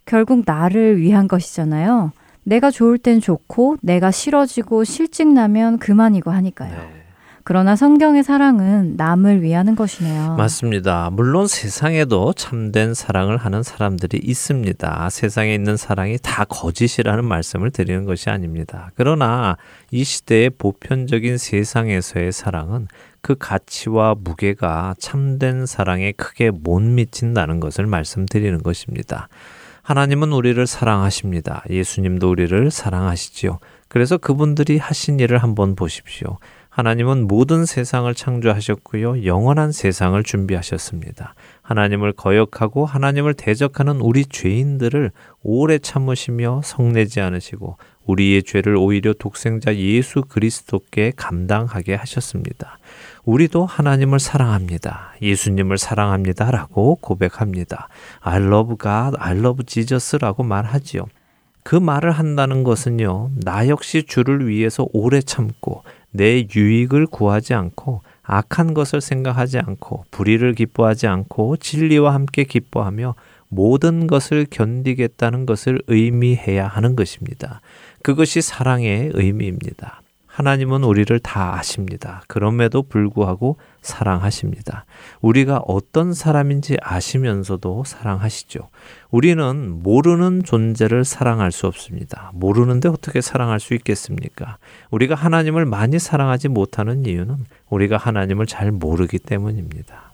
[0.07, 2.13] 결국 나를 위한 것이잖아요.
[2.45, 6.71] 내가 좋을 땐 좋고 내가 싫어지고 실증 나면 그만이고 하니까요.
[6.71, 7.02] 네.
[7.45, 10.37] 그러나 성경의 사랑은 남을 위하는 것이네요.
[10.37, 11.11] 맞습니다.
[11.13, 15.11] 물론 세상에도 참된 사랑을 하는 사람들이 있습니다.
[15.11, 18.91] 세상에 있는 사랑이 다 거짓이라는 말씀을 드리는 것이 아닙니다.
[18.95, 19.57] 그러나
[19.91, 22.87] 이 시대의 보편적인 세상에서의 사랑은
[23.21, 29.29] 그 가치와 무게가 참된 사랑에 크게 못 미친다는 것을 말씀드리는 것입니다.
[29.83, 31.65] 하나님은 우리를 사랑하십니다.
[31.69, 33.59] 예수님도 우리를 사랑하시지요.
[33.89, 36.39] 그래서 그분들이 하신 일을 한번 보십시오.
[36.73, 39.27] 하나님은 모든 세상을 창조하셨고요.
[39.27, 41.35] 영원한 세상을 준비하셨습니다.
[41.61, 45.11] 하나님을 거역하고 하나님을 대적하는 우리 죄인들을
[45.43, 52.79] 오래 참으시며 성내지 않으시고 우리의 죄를 오히려 독생자 예수 그리스도께 감당하게 하셨습니다.
[53.27, 55.13] 우리도 하나님을 사랑합니다.
[55.21, 56.51] 예수님을 사랑합니다.
[56.51, 57.89] 라고 고백합니다.
[58.21, 61.05] I love God, I love Jesus라고 말하지요.
[61.65, 68.75] 그 말을 한다는 것은요, 나 역시 주를 위해서 오래 참고 내 유익을 구하지 않고 악한
[68.75, 73.15] 것을 생각하지 않고 불의를 기뻐하지 않고 진리와 함께 기뻐하며
[73.49, 77.61] 모든 것을 견디겠다는 것을 의미해야 하는 것입니다.
[78.03, 80.02] 그것이 사랑의 의미입니다.
[80.33, 82.23] 하나님은 우리를 다 아십니다.
[82.27, 84.87] 그럼에도 불구하고 사랑하십니다.
[85.21, 88.71] 우리가 어떤 사람인지 아시면서도 사랑하시죠.
[89.11, 92.31] 우리는 모르는 존재를 사랑할 수 없습니다.
[92.33, 94.57] 모르는데 어떻게 사랑할 수 있겠습니까?
[94.91, 100.13] 우리가 하나님을 많이 사랑하지 못하는 이유는 우리가 하나님을 잘 모르기 때문입니다.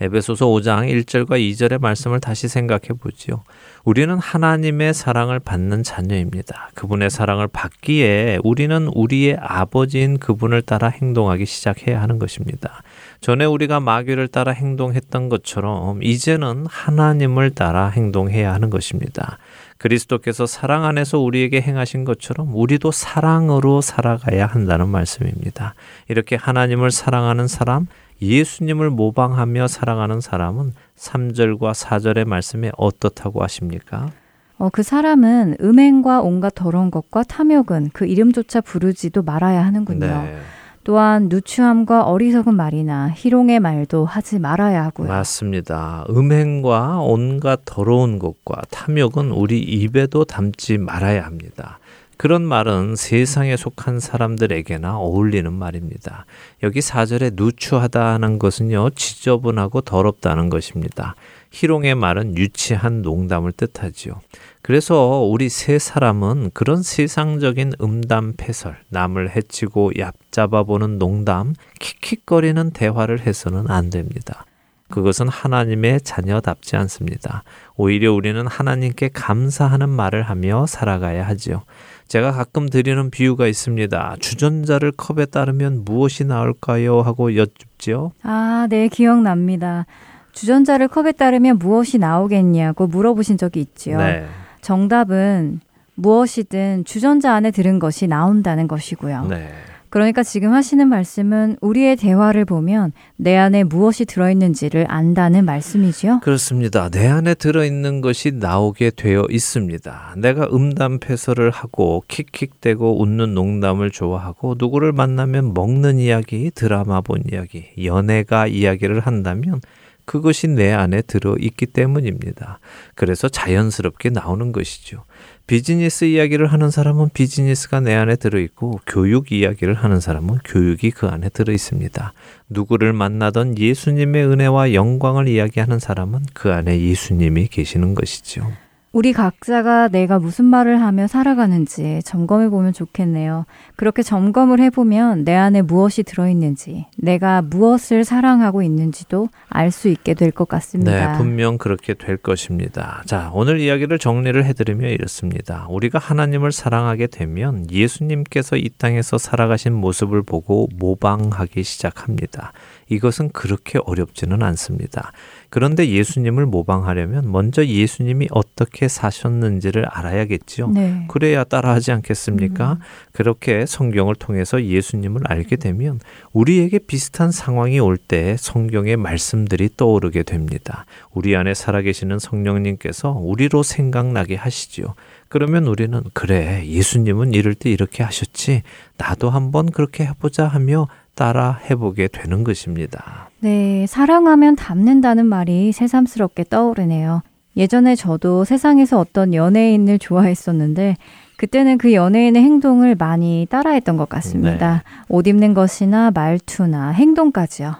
[0.00, 3.44] 에베소서 5장 1절과 2절의 말씀을 다시 생각해 보지요.
[3.84, 6.70] 우리는 하나님의 사랑을 받는 자녀입니다.
[6.74, 12.82] 그분의 사랑을 받기에 우리는 우리의 아버지인 그분을 따라 행동하기 시작해야 하는 것입니다.
[13.20, 19.38] 전에 우리가 마귀를 따라 행동했던 것처럼 이제는 하나님을 따라 행동해야 하는 것입니다.
[19.78, 25.74] 그리스도께서 사랑 안에서 우리에게 행하신 것처럼 우리도 사랑으로 살아가야 한다는 말씀입니다.
[26.08, 27.86] 이렇게 하나님을 사랑하는 사람,
[28.20, 34.10] 예수님을 모방하며 살아가는 사람은 3절과 4절의 말씀에 어떻다고 하십니까?
[34.58, 40.06] 어, 그 사람은 음행과 온갖 더러운 것과 탐욕은 그 이름조차 부르지도 말아야 하는군요.
[40.06, 40.38] 네.
[40.84, 45.08] 또한 누추함과 어리석은 말이나 희롱의 말도 하지 말아야 하고요.
[45.08, 46.04] 맞습니다.
[46.08, 51.78] 음행과 온갖 더러운 것과 탐욕은 우리 입에도 담지 말아야 합니다.
[52.20, 56.26] 그런 말은 세상에 속한 사람들에게나 어울리는 말입니다.
[56.62, 61.14] 여기 사절에 누추하다는 것은요, 지저분하고 더럽다는 것입니다.
[61.50, 64.20] 희롱의 말은 유치한 농담을 뜻하지요.
[64.60, 73.20] 그래서 우리 세 사람은 그런 세상적인 음담 패설, 남을 해치고 얕잡아 보는 농담, 킥킥거리는 대화를
[73.20, 74.44] 해서는 안 됩니다.
[74.90, 77.42] 그것은 하나님의 자녀답지 않습니다.
[77.76, 81.62] 오히려 우리는 하나님께 감사하는 말을 하며 살아가야 하지요.
[82.08, 84.16] 제가 가끔 드리는 비유가 있습니다.
[84.20, 87.02] 주전자를 컵에 따르면 무엇이 나올까요?
[87.02, 88.12] 하고 여쭙죠.
[88.22, 89.86] 아, 네, 기억납니다.
[90.32, 93.98] 주전자를 컵에 따르면 무엇이 나오겠냐고 물어보신 적이 있지요.
[93.98, 94.26] 네.
[94.60, 95.60] 정답은
[95.94, 99.26] 무엇이든 주전자 안에 들은 것이 나온다는 것이고요.
[99.26, 99.52] 네.
[99.90, 106.20] 그러니까 지금 하시는 말씀은 우리의 대화를 보면 내 안에 무엇이 들어있는지를 안다는 말씀이지요?
[106.20, 106.88] 그렇습니다.
[106.88, 110.14] 내 안에 들어있는 것이 나오게 되어 있습니다.
[110.18, 117.66] 내가 음담 패설을 하고 킥킥대고 웃는 농담을 좋아하고 누구를 만나면 먹는 이야기, 드라마 본 이야기,
[117.84, 119.60] 연애가 이야기를 한다면
[120.04, 122.58] 그것이 내 안에 들어 있기 때문입니다.
[122.96, 125.04] 그래서 자연스럽게 나오는 것이죠.
[125.50, 131.28] 비즈니스 이야기를 하는 사람은 비즈니스가 내 안에 들어있고 교육 이야기를 하는 사람은 교육이 그 안에
[131.28, 132.12] 들어 있습니다.
[132.48, 138.46] 누구를 만나던 예수님의 은혜와 영광을 이야기하는 사람은 그 안에 예수님이 계시는 것이죠.
[138.92, 143.46] 우리 각자가 내가 무슨 말을 하며 살아가는지 점검해 보면 좋겠네요.
[143.76, 150.32] 그렇게 점검을 해보면 내 안에 무엇이 들어있는지, 내가 무엇을 사랑하고 있는지도 알 수 있게 될
[150.32, 151.12] 것 같습니다.
[151.12, 153.04] 네, 분명 그렇게 될 것입니다.
[153.06, 155.66] 자, 오늘 이야기를 정리를 해드리면 이렇습니다.
[155.70, 162.52] 우리가 하나님을 사랑하게 되면 예수님께서 이 땅에서 살아가신 모습을 보고 모방하기 시작합니다.
[162.88, 165.12] 이것은 그렇게 어렵지는 않습니다.
[165.50, 170.68] 그런데 예수님을 모방하려면 먼저 예수님이 어떻게 사셨는지를 알아야겠지요.
[170.68, 171.04] 네.
[171.08, 172.72] 그래야 따라하지 않겠습니까?
[172.74, 172.78] 음.
[173.12, 176.00] 그렇게 성경을 통해서 예수님을 알게 되면
[176.32, 180.86] 우리에게 비슷한 상황이 올 때 성경의 말씀들이 떠오르게 됩니다.
[181.12, 184.94] 우리 안에 살아계시는 성령님께서 우리로 생각나게 하시지요.
[185.28, 188.62] 그러면 우리는 그래 예수님은 이럴 때 이렇게 하셨지
[188.96, 193.29] 나도 한번 그렇게 해보자 하며 따라 해보게 되는 것입니다.
[193.42, 197.22] 네, 사랑하면 닮는다는 말이 새삼스럽게 떠오르네요.
[197.56, 200.96] 예전에 저도 세상에서 어떤 연예인을 좋아했었는데
[201.36, 204.82] 그때는 그 연예인의 행동을 많이 따라했던 것 같습니다.
[204.84, 205.04] 네.
[205.08, 207.76] 옷 입는 것이나 말투나 행동까지요.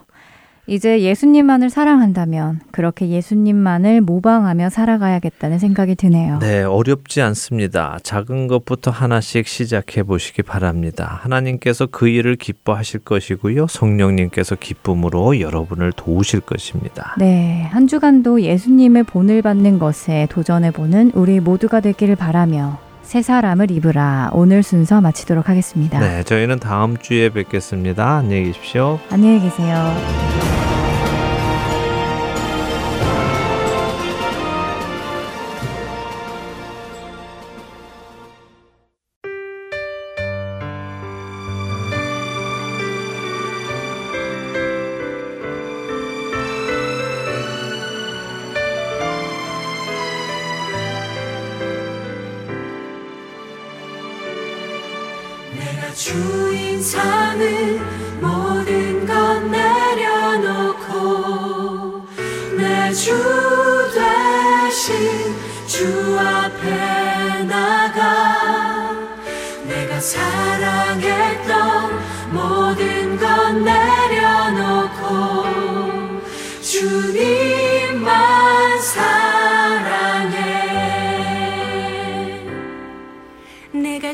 [0.66, 6.38] 이제 예수님만을 사랑한다면 그렇게 예수님만을 모방하며 살아가야겠다는 생각이 드네요.
[6.38, 7.98] 네, 어렵지 않습니다.
[8.02, 11.18] 작은 것부터 하나씩 시작해 보시기 바랍니다.
[11.22, 13.66] 하나님께서 그 일을 기뻐하실 것이고요.
[13.66, 17.14] 성령님께서 기쁨으로 여러분을 도우실 것입니다.
[17.18, 22.78] 네, 한 주간도 예수님의 본을 받는 것에 도전해 보는 우리 모두가 되기를 바라며
[23.10, 24.30] 새 사람을 입으라.
[24.32, 25.98] 오늘 순서 마치도록 하겠습니다.
[25.98, 28.18] 네, 저희는 다음 주에 뵙겠습니다.
[28.18, 29.00] 안녕히 계십시오.
[29.10, 29.76] 안녕히 계세요.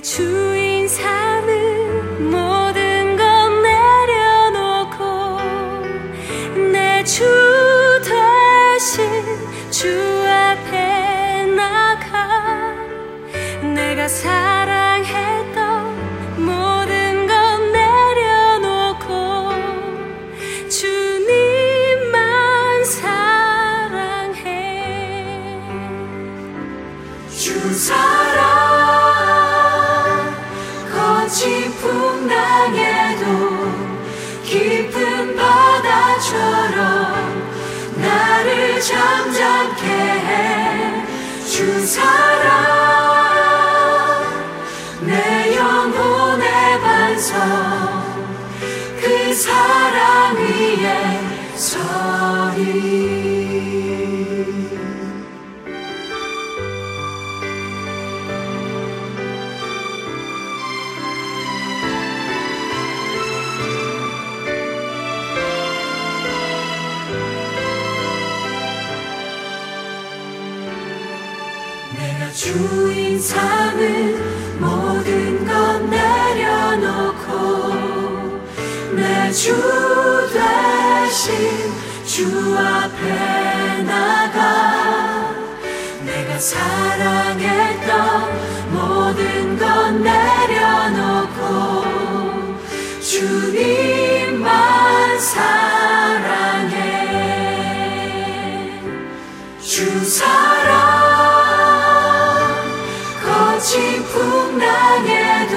[0.03, 3.24] 주인 삼은 모든 것
[3.62, 5.05] 내려놓고
[6.72, 7.24] 내 주
[8.05, 9.88] 대신 주
[10.28, 12.74] 앞에 나가.
[13.74, 14.55] 내가 사
[41.97, 42.25] 사
[86.47, 87.90] 사랑했던
[88.70, 91.40] 모든 것 내려놓고
[93.01, 94.47] 주님만
[95.18, 96.76] 사랑해.
[99.61, 100.86] 주 사랑
[103.24, 105.57] 거친 풍랑에도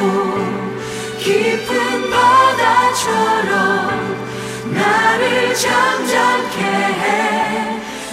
[1.20, 3.52] 깊은 바다처럼
[4.74, 7.30] 나를 잠잠케 해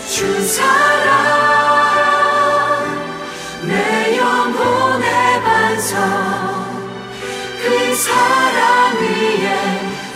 [0.09, 1.46] 주 사랑
[5.77, 5.99] 반석
[7.63, 9.47] 그 사랑 위에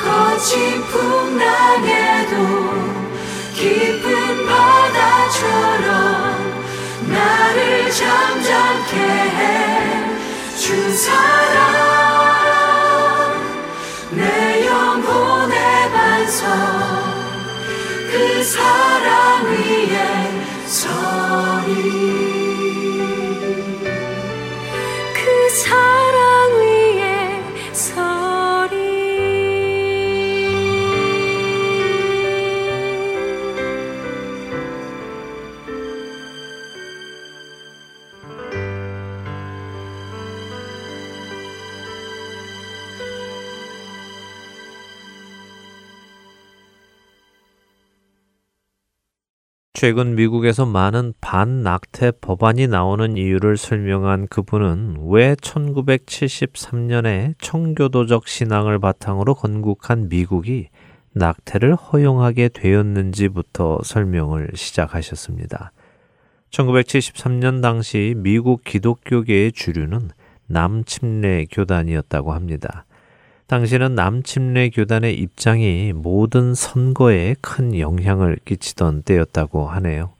[0.04, 2.36] 거친 풍랑에도
[3.54, 5.88] 깊은 바다처럼
[7.08, 8.98] 나를 잠잠케
[10.58, 11.14] 해주 사랑
[14.12, 15.56] 내 영혼의
[15.94, 16.93] 반석
[18.14, 22.43] 그 사랑 위에 서리
[49.84, 60.08] 최근 미국에서 많은 반낙태 법안이 나오는 이유를 설명한 그분은 왜 1973년에 청교도적 신앙을 바탕으로 건국한
[60.08, 60.70] 미국이
[61.12, 65.74] 낙태를 허용하게 되었는지부터 설명을 시작하셨습니다.
[66.50, 70.12] 1973년 당시 미국 기독교계의 주류는
[70.48, 72.86] 남침례 교단이었다고 합니다.
[73.48, 80.14] 당시는 남침례 교단의 입장이 모든 선거에 큰 영향을 끼치던 때였다고 하네요.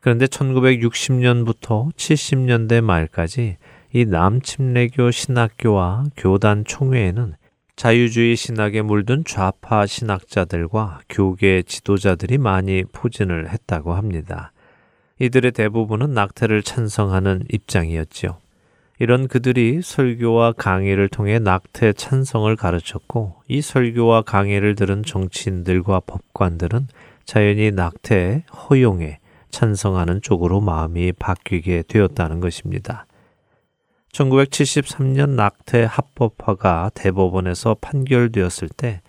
[0.00, 3.56] 그런데 1960년부터 70년대 말까지
[3.92, 7.34] 이 남침례교 신학교와 교단 총회에는
[7.76, 14.52] 자유주의 신학에 물든 좌파 신학자들과 교계 지도자들이 많이 포진을 했다고 합니다.
[15.18, 18.38] 이들의 대부분은 낙태를 찬성하는 입장이었지요.
[18.98, 26.88] 이런 그들이 설교와 강의를 통해 낙태 찬성을 가르쳤고 이 설교와 강의를 들은 정치인들과 법관들은
[27.24, 29.18] 자연히 낙태 허용에
[29.50, 33.06] 찬성하는 쪽으로 마음이 바뀌게 되었다는 것입니다.
[34.12, 39.02] 1973년 낙태 합법화가 대법원에서 판결되었을 때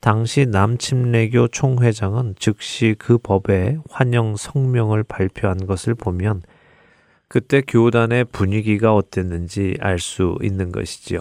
[0.00, 6.42] 당시 남침례교 총회장은 즉시 그 법에 환영 성명을 발표한 것을 보면
[7.28, 11.20] 그때 교단의 분위기가 어땠는지 알 수 있는 것이지요.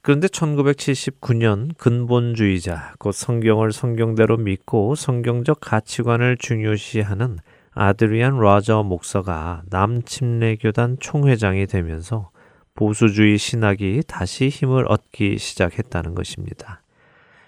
[0.00, 7.38] 그런데 1979년 근본주의자, 곧 성경을 성경대로 믿고 성경적 가치관을 중요시하는
[7.72, 12.30] 아드리안 라저 목사가 남침례교단 총회장이 되면서
[12.74, 16.80] 보수주의 신학이 다시 힘을 얻기 시작했다는 것입니다.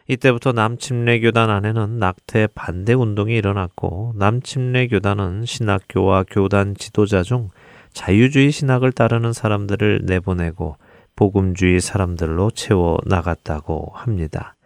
[0.08, 7.50] 이때부터 남침례 교단 안에는 낙태 반대 운동이 일어났고 남침례 교단은 신학교와 교단 지도자 중
[7.92, 10.76] 자유주의 신학을 따르는 사람들을 내보내고
[11.16, 14.56] 복음주의 사람들로 채워 나갔다고 합니다.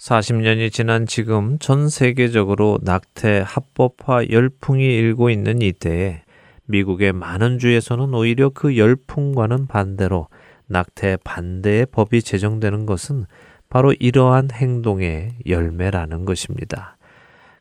[0.00, 6.22] 40년이 지난 지금 전 세계적으로 낙태 합법화 열풍이 일고 있는 이때에
[6.66, 10.28] 미국의 많은 주에서는 오히려 그 열풍과는 반대로
[10.66, 13.24] 낙태 반대의 법이 제정되는 것은
[13.68, 16.95] 바로 이러한 행동의 열매라는 것입니다.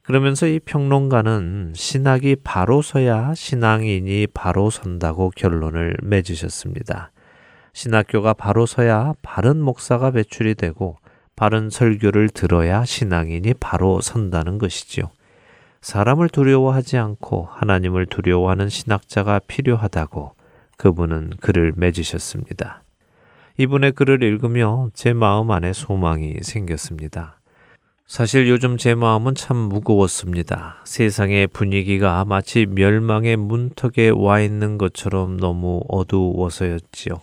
[0.05, 7.11] 그러면서 이 평론가는 신학이 바로 서야 신앙인이 바로 선다고 결론을 맺으셨습니다.
[7.73, 10.97] 신학교가 바로 서야 바른 목사가 배출이 되고
[11.35, 15.09] 바른 설교를 들어야 신앙인이 바로 선다는 것이지요.
[15.81, 20.33] 사람을 두려워하지 않고 하나님을 두려워하는 신학자가 필요하다고
[20.77, 22.83] 그분은 글을 맺으셨습니다.
[23.57, 27.39] 이분의 글을 읽으며 제 마음 안에 소망이 생겼습니다.
[28.07, 30.77] 사실 요즘 제 마음은 참 무거웠습니다.
[30.83, 37.15] 세상의 분위기가 마치 멸망의 문턱에 와 있는 것처럼 너무 어두워서였지요.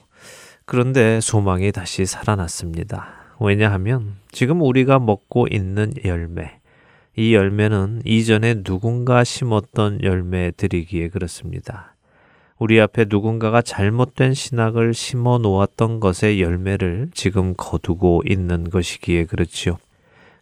[0.65, 3.09] 그런데 소망이 다시 살아났습니다.
[3.39, 6.59] 왜냐하면 지금 우리가 먹고 있는 열매,
[7.17, 11.95] 이 열매는 이전에 누군가 심었던 열매들이기에 그렇습니다.
[12.59, 19.79] 우리 앞에 누군가가 잘못된 신학을 심어 놓았던 것의 열매를 지금 거두고 있는 것이기에 그렇지요.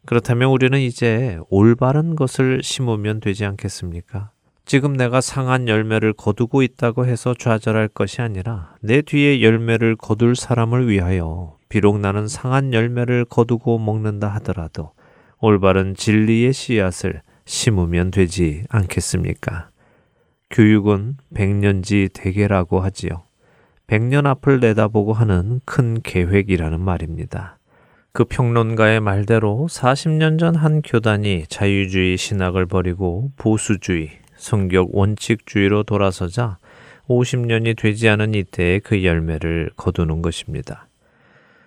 [0.07, 4.30] 그렇다면 우리는 이제 올바른 것을 심으면 되지 않겠습니까?
[4.64, 10.88] 지금 내가 상한 열매를 거두고 있다고 해서 좌절할 것이 아니라 내 뒤에 열매를 거둘 사람을
[10.88, 14.92] 위하여 비록 나는 상한 열매를 거두고 먹는다 하더라도
[15.40, 19.70] 올바른 진리의 씨앗을 심으면 되지 않겠습니까?
[20.51, 23.22] 교육은 백년지 대계라고 하지요.
[23.86, 27.59] 백년 앞을 내다보고 하는 큰 계획이라는 말입니다.
[28.12, 36.58] 그 평론가의 말대로 40년 전 한 교단이 자유주의 신학을 버리고 보수주의, 성격 원칙주의로 돌아서자
[37.08, 40.88] 50년이 되지 않은 이때에 그 열매를 거두는 것입니다.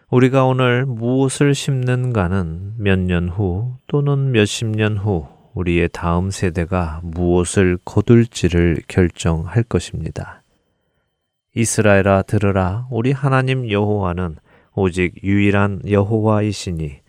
[0.10, 7.78] 우리가 오늘 무엇을 심는가는 몇 년 후 또는 몇십 년 후 우리의 다음 세대가 무엇을
[7.86, 10.42] 거둘지를 결정할 것입니다.
[11.56, 14.38] 이스라엘아 들으라 우리 하나님 여호와는
[14.76, 17.00] 오직 유일한 여호와이시니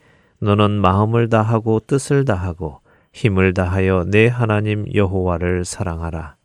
[0.41, 2.81] 너는 마음을 다하고 뜻을 다하고
[3.13, 6.37] 힘을 다하여 내 하나님 여호와를 사랑하라.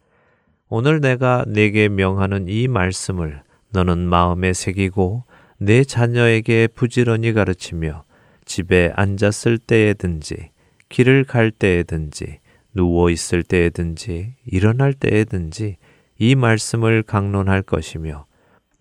[0.70, 3.42] 오늘 내가 내게 명하는 이 말씀을
[3.72, 5.24] 너는 마음에 새기고
[5.58, 8.04] 내 자녀에게 부지런히 가르치며
[8.46, 10.52] 집에 앉았을 때에든지
[10.88, 12.40] 길을 갈 때에든지
[12.74, 15.78] 누워 있을 때에든지 일어날 때에든지
[16.18, 18.26] 이 말씀을 강론할 것이며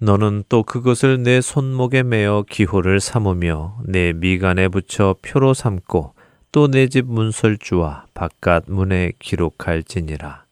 [0.00, 6.14] 너는 또 그것을 내 손목에 매어 기호를 삼으며 내 미간에 붙여 표로 삼고
[6.52, 10.44] 또 내 집 문설주와 바깥 문에 기록할지니라.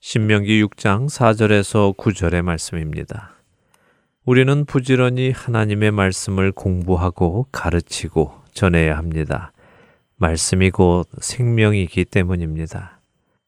[0.00, 3.34] 신명기 6장 4절에서 9절의 말씀입니다.
[4.24, 9.52] 우리는 부지런히 하나님의 말씀을 공부하고 가르치고 전해야 합니다.
[10.16, 13.01] 말씀이 곧 생명이기 때문입니다.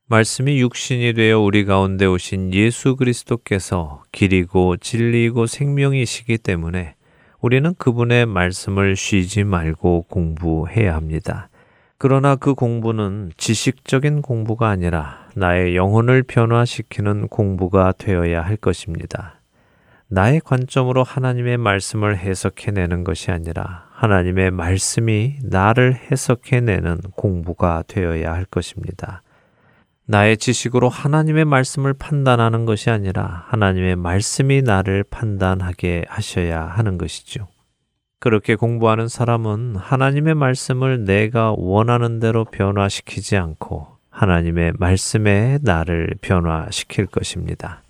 [0.06, 6.94] 말씀이 육신이 되어 우리 가운데 오신 예수 그리스도께서 길이고 진리이고 생명이시기 때문에
[7.40, 11.48] 우리는 그분의 말씀을 쉬지 말고 공부해야 합니다.
[11.96, 19.40] 그러나 그 공부는 지식적인 공부가 아니라 나의 영혼을 변화시키는 공부가 되어야 할 것입니다.
[20.08, 29.22] 나의 관점으로 하나님의 말씀을 해석해내는 것이 아니라 하나님의 말씀이 나를 해석해내는 공부가 되어야 할 것입니다.
[30.06, 37.48] 나의 지식으로 하나님의 말씀을 판단하는 것이 아니라 하나님의 말씀이 나를 판단하게 하셔야 하는 것이죠.
[38.20, 47.82] 그렇게 공부하는 사람은 하나님의 말씀을 내가 원하는 대로 변화시키지 않고 하나님의 말씀에 나를 변화시킬 것입니다.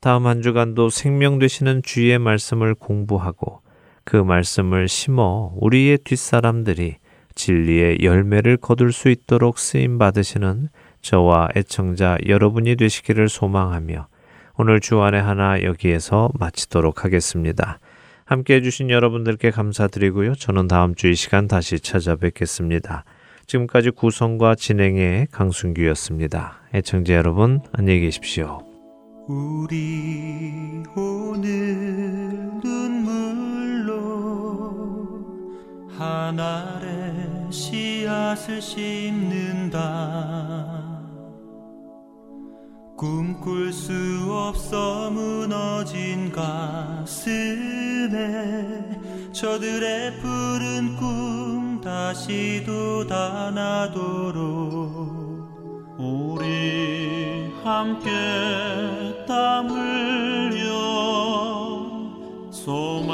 [0.00, 3.60] 다음 한 주간도 생명 되시는 주의 말씀을 공부하고
[4.04, 6.96] 그 말씀을 심어 우리의 뒷사람들이
[7.34, 10.68] 진리의 열매를 거둘 수 있도록 쓰임 받으시는
[11.04, 14.08] 저와 애청자 여러분이 되시기를 소망하며
[14.56, 17.78] 오늘 주안의 하나 여기에서 마치도록 하겠습니다.
[18.24, 20.34] 함께 해주신 여러분들께 감사드리고요.
[20.34, 23.04] 저는 다음 주 이 시간 다시 찾아뵙겠습니다.
[23.46, 26.62] 지금까지 구성과 진행의 강순규였습니다.
[26.72, 28.62] 애청자 여러분, 안녕히 계십시오.
[29.28, 31.50] 우리 오늘
[32.64, 33.94] 눈물로
[35.98, 39.74] 하늘에 씨앗을 심는다
[43.04, 43.92] 꿈꿀 수
[44.30, 47.12] 없어 무너진 가슴에
[49.30, 53.92] 저들의 푸른 꿈 다시 돋아나도록
[55.98, 58.08] 우리 함께
[59.28, 60.64] 땀 흘려
[62.50, 63.13] 소망